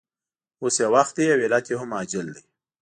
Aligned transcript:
اوس 0.61 0.75
یې 0.81 0.87
وخت 0.95 1.13
دی 1.17 1.25
او 1.33 1.39
علت 1.43 1.65
یې 1.69 1.75
هم 1.81 1.89
عاجل 1.97 2.27
دی 2.35 2.43